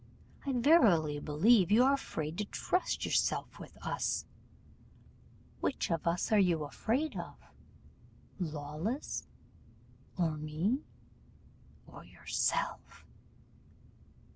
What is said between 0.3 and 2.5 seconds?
I verily believe you are afraid to